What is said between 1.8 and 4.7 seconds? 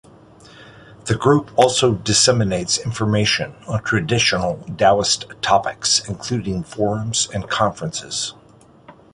disseminates information on traditional